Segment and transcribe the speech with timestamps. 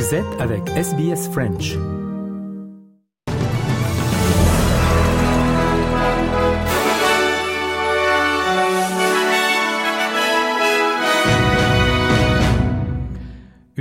[0.00, 1.99] Vous avec SBS French.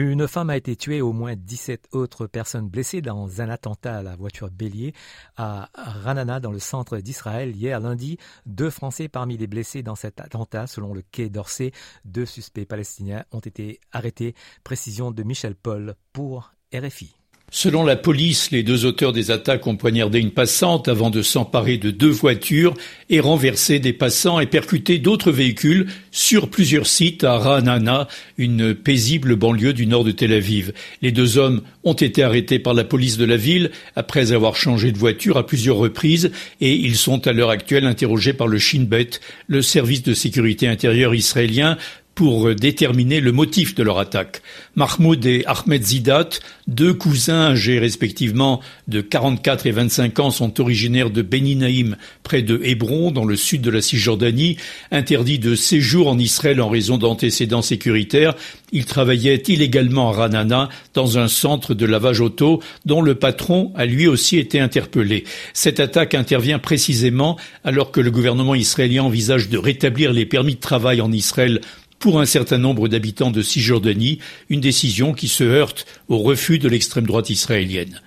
[0.02, 4.02] Une femme a été tuée au moins 17 autres personnes blessées dans un attentat à
[4.02, 4.93] la voiture bélier
[5.36, 8.18] à Ranana dans le centre d'Israël hier lundi.
[8.46, 11.73] Deux Français parmi les blessés dans cet attentat, selon le quai d'Orsay.
[12.05, 14.36] Deux suspects palestiniens ont été arrêtés.
[14.64, 17.18] Précision de Michel Paul pour RFI.
[17.52, 21.78] Selon la police, les deux auteurs des attaques ont poignardé une passante avant de s'emparer
[21.78, 22.75] de deux voitures
[23.10, 29.36] et renverser des passants et percuter d'autres véhicules sur plusieurs sites à Ra'anana, une paisible
[29.36, 30.74] banlieue du nord de Tel Aviv.
[31.02, 34.92] Les deux hommes ont été arrêtés par la police de la ville après avoir changé
[34.92, 38.84] de voiture à plusieurs reprises et ils sont à l'heure actuelle interrogés par le Shin
[38.84, 39.09] Bet,
[39.47, 41.78] le service de sécurité intérieure israélien,
[42.19, 44.41] pour déterminer le motif de leur attaque.
[44.75, 46.27] Mahmoud et Ahmed Zidat,
[46.67, 52.59] deux cousins âgés respectivement de 44 et 25 ans, sont originaires de Beninaïm, près de
[52.61, 54.57] Hébron, dans le sud de la Cisjordanie.
[54.91, 58.35] Interdits de séjour en Israël en raison d'antécédents sécuritaires,
[58.73, 63.85] ils travaillaient illégalement à Ranana, dans un centre de lavage auto, dont le patron a
[63.85, 65.23] lui aussi été interpellé.
[65.53, 70.59] Cette attaque intervient précisément alors que le gouvernement israélien envisage de rétablir les permis de
[70.59, 71.61] travail en Israël
[72.00, 74.19] pour un certain nombre d'habitants de Cisjordanie,
[74.50, 78.02] une décision qui se heurte au refus de l'extrême droite israélienne.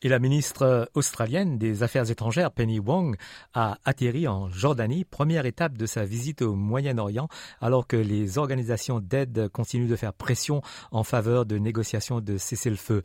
[0.00, 3.16] Et la ministre australienne des Affaires étrangères, Penny Wong,
[3.52, 7.26] a atterri en Jordanie, première étape de sa visite au Moyen-Orient,
[7.60, 13.02] alors que les organisations d'aide continuent de faire pression en faveur de négociations de cessez-le-feu.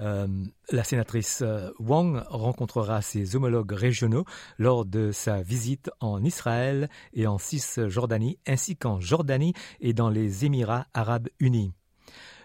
[0.00, 0.26] Euh,
[0.70, 4.24] la sénatrice euh, Wang rencontrera ses homologues régionaux
[4.58, 10.44] lors de sa visite en Israël et en Cisjordanie, ainsi qu'en Jordanie et dans les
[10.44, 11.72] Émirats arabes unis.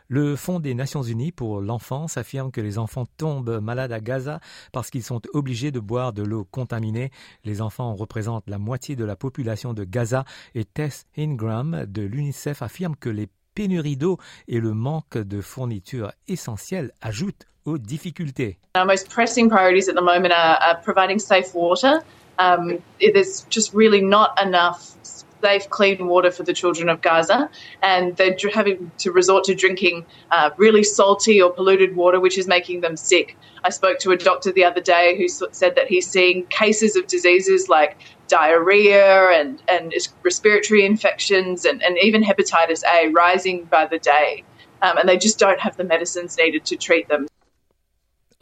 [0.09, 4.41] Le Fonds des Nations Unies pour l'enfance affirme que les enfants tombent malades à Gaza
[4.71, 7.09] parce qu'ils sont obligés de boire de l'eau contaminée.
[7.45, 10.25] Les enfants représentent la moitié de la population de Gaza
[10.55, 16.11] et Tess Ingram de l'UNICEF affirme que les pénurie d'eau et le manque de fournitures
[16.27, 18.57] essentielles ajoutent aux difficultés.
[18.75, 22.01] Our most pressing priorities at the moment are, are providing safe water.
[22.39, 24.95] Um, there's just really not enough
[25.43, 27.49] safe, clean water for the children of Gaza,
[27.81, 32.47] and they're having to resort to drinking uh, really salty or polluted water, which is
[32.47, 33.37] making them sick.
[33.65, 37.07] I spoke to a doctor the other day who said that he's seeing cases of
[37.07, 39.93] diseases like diarrhea and, and
[40.23, 44.43] respiratory infections and, and even hepatitis A rising by the day.
[44.81, 47.27] Um, and they just don't have the medicines needed to treat them.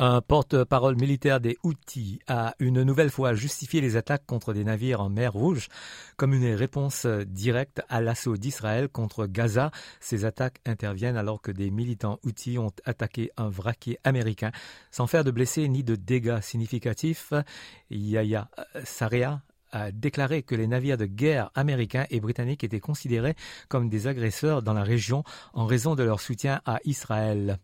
[0.04, 5.00] Un porte-parole militaire des Houthis a une nouvelle fois justifié les attaques contre des navires
[5.00, 5.68] en mer Rouge
[6.18, 9.70] comme une réponse directe à l'assaut d'Israël contre Gaza.
[10.00, 14.50] Ces attaques interviennent alors que des militants Houthis ont attaqué un vraquier américain
[14.90, 17.32] sans faire de blessés ni de dégâts significatifs.
[17.92, 18.50] Yaya
[18.84, 23.36] Sarea a déclaré que les navires de guerre américains et britanniques étaient considérés
[23.70, 25.24] comme des agresseurs dans la région
[25.54, 27.60] en raison de leur soutien à Israël.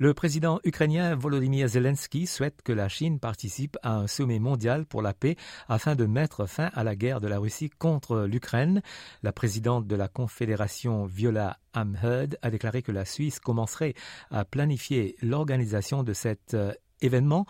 [0.00, 5.02] Le président ukrainien Volodymyr Zelensky souhaite que la Chine participe à un sommet mondial pour
[5.02, 5.34] la paix
[5.68, 8.80] afin de mettre fin à la guerre de la Russie contre l'Ukraine.
[9.24, 13.94] La présidente de la Confédération Viola Amherd a déclaré que la Suisse commencerait
[14.30, 17.44] à planifier l'organisation de cet euh, événement.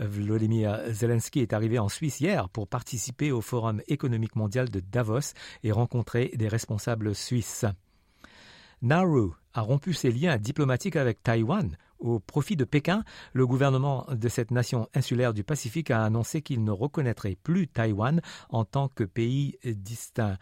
[0.00, 5.34] Volodymyr Zelensky est arrivé en Suisse hier pour participer au Forum économique mondial de Davos
[5.62, 7.64] et rencontrer des responsables suisses.
[8.82, 11.76] Nauru a rompu ses liens diplomatiques avec Taïwan.
[11.98, 16.62] Au profit de Pékin, le gouvernement de cette nation insulaire du Pacifique a annoncé qu'il
[16.62, 20.36] ne reconnaîtrait plus Taïwan en tant que pays distinct.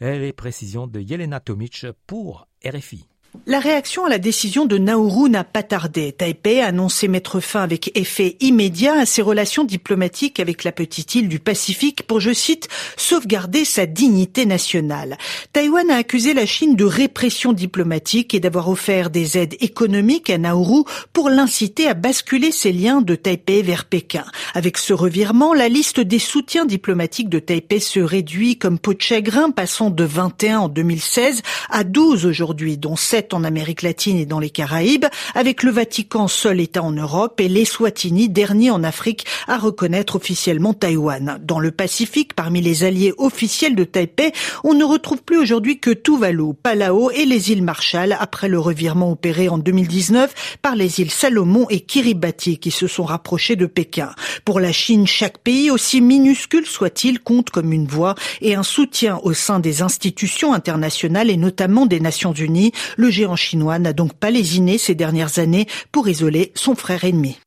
[0.00, 3.09] Les précisions de Yelena Tomic pour RFI.
[3.46, 6.10] La réaction à la décision de Nauru n'a pas tardé.
[6.10, 11.14] Taipei a annoncé mettre fin avec effet immédiat à ses relations diplomatiques avec la petite
[11.14, 15.16] île du Pacifique pour, je cite, sauvegarder sa dignité nationale.
[15.52, 20.36] Taïwan a accusé la Chine de répression diplomatique et d'avoir offert des aides économiques à
[20.36, 20.82] Nauru
[21.12, 24.24] pour l'inciter à basculer ses liens de Taipei vers Pékin.
[24.54, 29.00] Avec ce revirement, la liste des soutiens diplomatiques de Taipei se réduit comme peau de
[29.00, 34.24] chagrin, passant de 21 en 2016 à 12 aujourd'hui, dont 7 en Amérique latine et
[34.24, 38.82] dans les Caraïbes, avec le Vatican seul État en Europe et les Swatini, dernier en
[38.82, 41.38] Afrique à reconnaître officiellement Taïwan.
[41.42, 44.32] Dans le Pacifique, parmi les alliés officiels de Taipei,
[44.64, 49.12] on ne retrouve plus aujourd'hui que Tuvalu, Palau et les îles Marshall après le revirement
[49.12, 54.12] opéré en 2019 par les îles Salomon et Kiribati qui se sont rapprochés de Pékin.
[54.46, 59.20] Pour la Chine, chaque pays, aussi minuscule soit-il, compte comme une voix et un soutien
[59.24, 62.72] au sein des institutions internationales et notamment des Nations Unies.
[62.96, 67.02] Le Le géant chinois n'a donc pas lésiné ces dernières années pour isoler son frère
[67.02, 67.40] ennemi.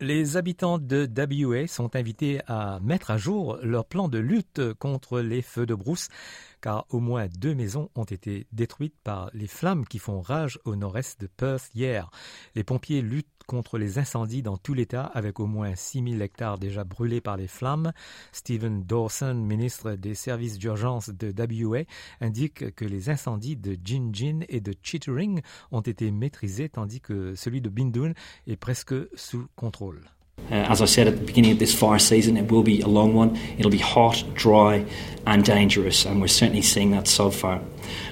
[0.00, 5.20] Les habitants de WA sont invités à mettre à jour leur plan de lutte contre
[5.20, 6.08] les feux de brousse,
[6.62, 10.76] car au moins deux maisons ont été détruites par les flammes qui font rage au
[10.76, 12.10] nord-est de Perth hier.
[12.54, 16.84] Les pompiers luttent contre les incendies dans tout l'État avec au moins 6000 hectares déjà
[16.84, 17.92] brûlés par les flammes.
[18.32, 21.32] Stephen Dawson, ministre des services d'urgence de
[21.64, 21.82] WA,
[22.20, 25.40] indique que les incendies de Jinjin et de Chittering
[25.72, 28.14] ont été maîtrisés tandis que celui de Bindoon
[28.46, 30.00] est presque sous contrôle.
[30.50, 32.86] Uh, as I said at the beginning of this fire season, it will be a
[32.86, 33.38] long one.
[33.58, 34.84] It'll be hot, dry,
[35.26, 37.60] and dangerous, and we're certainly seeing that so far.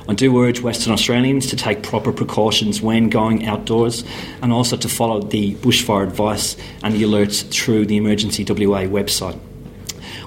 [0.09, 4.05] I do urge Western Australians to take proper precautions when going outdoors
[4.41, 9.39] and also to follow the bushfire advice and the alerts through the Emergency WA website.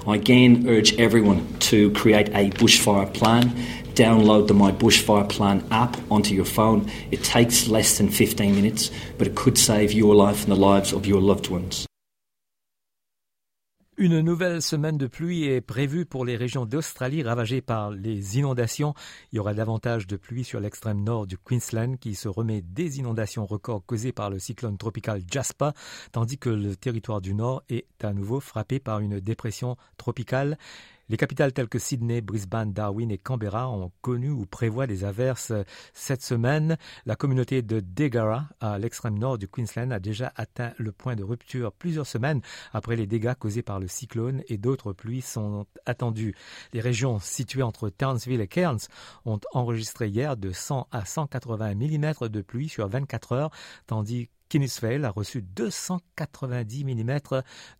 [0.06, 3.50] I again urge everyone to create a bushfire plan.
[3.94, 6.90] Download the My Bushfire Plan app onto your phone.
[7.10, 10.92] It takes less than 15 minutes, but it could save your life and the lives
[10.92, 11.85] of your loved ones.
[13.98, 18.92] Une nouvelle semaine de pluie est prévue pour les régions d'Australie ravagées par les inondations.
[19.32, 22.98] Il y aura davantage de pluie sur l'extrême nord du Queensland qui se remet des
[22.98, 25.70] inondations records causées par le cyclone tropical Jasper,
[26.12, 30.58] tandis que le territoire du nord est à nouveau frappé par une dépression tropicale.
[31.08, 35.52] Les capitales telles que Sydney, Brisbane, Darwin et Canberra ont connu ou prévoient des averses
[35.92, 36.76] cette semaine.
[37.04, 41.22] La communauté de Degara, à l'extrême nord du Queensland, a déjà atteint le point de
[41.22, 42.40] rupture plusieurs semaines
[42.72, 46.34] après les dégâts causés par le cyclone et d'autres pluies sont attendues.
[46.72, 48.88] Les régions situées entre Townsville et Cairns
[49.24, 53.50] ont enregistré hier de 100 à 180 mm de pluie sur 24 heures,
[53.86, 57.18] tandis Kinisvale a reçu 290 mm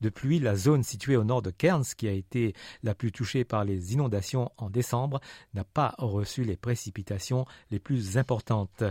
[0.01, 0.39] de pluie.
[0.39, 3.93] La zone située au nord de Cairns, qui a été la plus touchée par les
[3.93, 5.21] inondations en décembre,
[5.55, 8.83] n'a pas reçu les précipitations les plus importantes.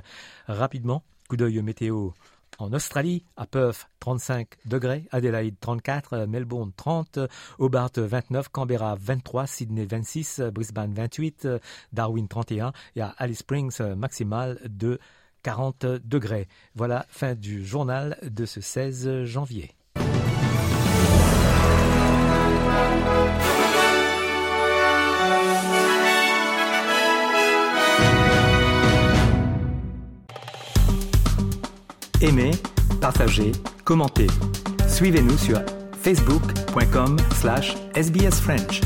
[0.47, 2.11] Rapidement, coup d'œil météo.
[2.57, 7.19] En Australie, à Perth, 35 degrés, Adelaide 34, Melbourne 30,
[7.59, 11.49] Hobart 29, Canberra 23, Sydney 26, Brisbane 28,
[11.91, 14.99] Darwin 31 et à Alice Springs maximal de
[15.45, 16.47] 40 degrés.
[16.73, 19.75] Voilà, fin du journal de ce 16 janvier.
[32.21, 32.51] Aimez,
[32.99, 33.51] partagez,
[33.83, 34.25] commentez.
[34.87, 35.61] Suivez-nous sur
[36.01, 38.81] facebook.com slash sbsfrench.